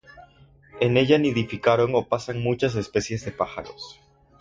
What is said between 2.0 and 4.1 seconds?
pasan muchas especies de pájaros.